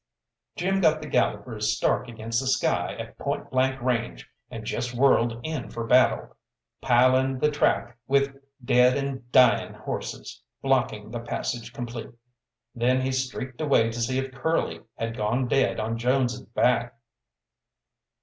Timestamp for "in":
5.43-5.69